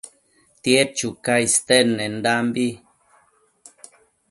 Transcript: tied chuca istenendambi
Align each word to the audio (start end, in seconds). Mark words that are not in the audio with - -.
tied 0.63 0.89
chuca 0.97 1.33
istenendambi 1.47 2.67